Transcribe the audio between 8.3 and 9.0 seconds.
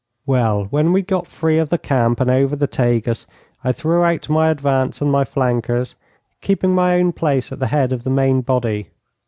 body.